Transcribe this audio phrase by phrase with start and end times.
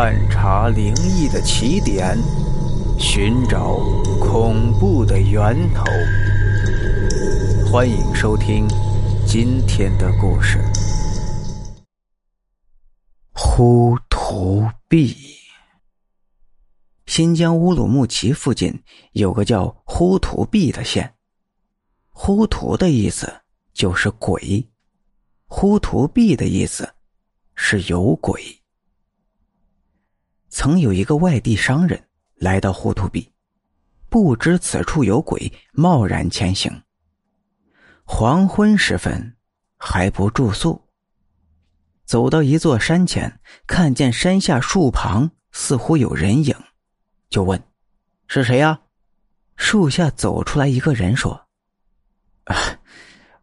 [0.00, 2.16] 探查灵异的起点，
[3.00, 3.80] 寻找
[4.20, 5.84] 恐怖的源头。
[7.68, 8.64] 欢迎收听
[9.26, 10.60] 今天的故事：
[13.32, 15.16] 呼图壁。
[17.06, 18.80] 新疆乌鲁木齐附近
[19.14, 21.12] 有个叫呼图壁的县，
[22.10, 23.40] 呼图的意思
[23.72, 24.64] 就是鬼，
[25.48, 26.88] 呼图壁的意思
[27.56, 28.57] 是有鬼。
[30.48, 32.02] 曾有一个外地商人
[32.36, 33.30] 来到呼图壁，
[34.08, 36.82] 不知此处有鬼，贸然前行。
[38.04, 39.36] 黄昏时分，
[39.76, 40.82] 还不住宿。
[42.04, 46.54] 走到一座山前，看见山下树旁似乎有人影，
[47.28, 47.62] 就问
[48.26, 48.80] ：“是谁呀？”
[49.56, 51.48] 树下走出来一个人说：“，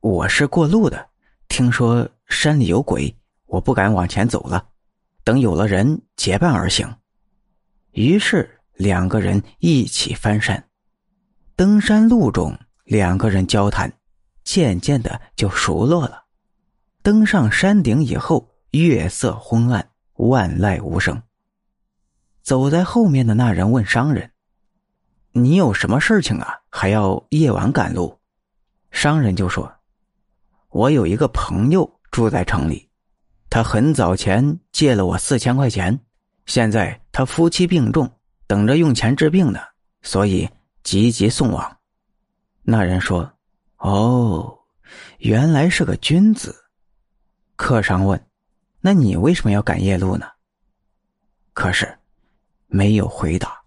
[0.00, 1.10] 我是过路的，
[1.48, 4.66] 听说山里有鬼，我不敢往前走了。”
[5.26, 6.98] 等有了人结伴而行，
[7.90, 10.68] 于是两个人一起翻山。
[11.56, 13.92] 登山路中，两个人交谈，
[14.44, 16.22] 渐渐的就熟络了。
[17.02, 21.20] 登上山顶以后，月色昏暗，万籁无声。
[22.44, 24.30] 走在后面的那人问商人
[25.34, 26.60] ：“你有什么事情啊？
[26.70, 28.16] 还要夜晚赶路？”
[28.92, 29.74] 商人就说
[30.70, 32.85] ：“我有一个朋友住在城里。”
[33.56, 35.98] 他很早前借了我四千块钱，
[36.44, 38.06] 现在他夫妻病重，
[38.46, 39.58] 等着用钱治病呢，
[40.02, 40.46] 所以
[40.82, 41.78] 急急送往。
[42.60, 43.32] 那人说
[43.80, 44.58] ：“哦，
[45.20, 46.54] 原来是个君子。”
[47.56, 48.22] 客商问
[48.78, 50.26] ：“那你为什么要赶夜路呢？”
[51.54, 51.98] 可是
[52.66, 53.58] 没有回答。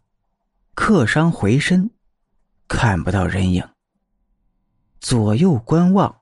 [0.75, 1.89] 客商回身，
[2.67, 3.67] 看不到人影，
[4.99, 6.15] 左右观望，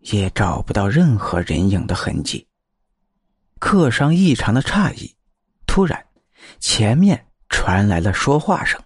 [0.00, 2.44] 也找不到任何人影的痕迹。
[3.58, 5.16] 客商异常的诧异，
[5.66, 6.06] 突然，
[6.58, 8.80] 前面传来了说话声：“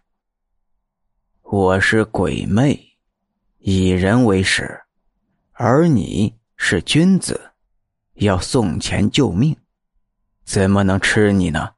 [1.43, 2.79] 我是鬼魅，
[3.59, 4.81] 以人为食，
[5.53, 7.53] 而你是君子，
[8.15, 9.57] 要送钱救命，
[10.45, 11.75] 怎么能吃你呢？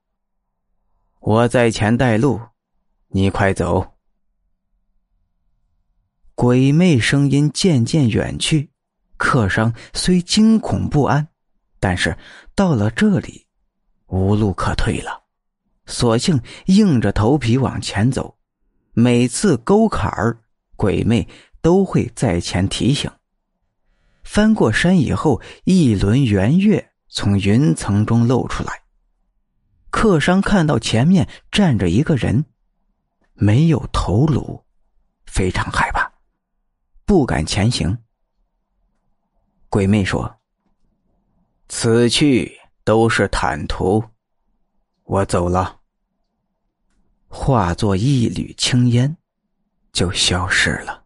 [1.20, 2.40] 我在前带路，
[3.08, 3.94] 你快走。”
[6.34, 8.70] 鬼魅声音渐渐远去，
[9.16, 11.26] 客商虽惊恐不安。
[11.82, 12.16] 但是
[12.54, 13.44] 到了这里，
[14.06, 15.24] 无路可退了，
[15.86, 18.38] 索性硬着头皮往前走。
[18.92, 20.38] 每次沟坎儿，
[20.76, 21.26] 鬼魅
[21.60, 23.10] 都会在前提醒。
[24.22, 28.84] 翻过山以后，一轮圆月从云层中露出来。
[29.90, 32.44] 客商看到前面站着一个人，
[33.34, 34.64] 没有头颅，
[35.26, 36.08] 非常害怕，
[37.04, 37.98] 不敢前行。
[39.68, 40.32] 鬼魅说。
[41.74, 44.04] 此去都是坦途，
[45.04, 45.80] 我走了。
[47.28, 49.16] 化作一缕青烟，
[49.90, 51.01] 就消失了。